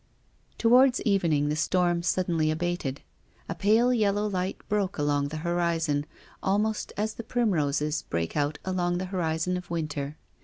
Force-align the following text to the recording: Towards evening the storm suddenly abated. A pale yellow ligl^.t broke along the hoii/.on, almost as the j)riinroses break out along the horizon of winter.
Towards 0.57 0.99
evening 1.01 1.49
the 1.49 1.55
storm 1.55 2.01
suddenly 2.01 2.49
abated. 2.49 3.01
A 3.47 3.53
pale 3.53 3.93
yellow 3.93 4.27
ligl^.t 4.27 4.55
broke 4.67 4.97
along 4.97 5.27
the 5.27 5.37
hoii/.on, 5.45 6.07
almost 6.41 6.91
as 6.97 7.13
the 7.13 7.23
j)riinroses 7.23 8.05
break 8.09 8.35
out 8.35 8.57
along 8.65 8.97
the 8.97 9.05
horizon 9.13 9.57
of 9.57 9.69
winter. 9.69 10.17